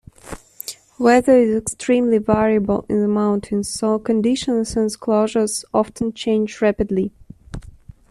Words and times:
Weather 0.97 1.37
is 1.37 1.55
extremely 1.55 2.17
variable 2.17 2.87
in 2.89 3.01
the 3.01 3.07
mountains, 3.07 3.69
so 3.69 3.99
conditions 3.99 4.75
and 4.75 4.89
closures 4.99 5.63
often 5.75 6.11
change 6.11 6.59
rapidly. 6.59 7.11